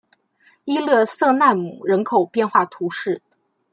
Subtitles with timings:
[0.63, 3.21] 伊勒瑟奈姆人口变化图示